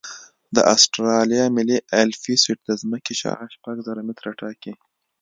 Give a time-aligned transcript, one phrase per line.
[0.55, 4.73] د اسټرالیا ملي الپسویډ د ځمکې شعاع شپږ زره متره ټاکي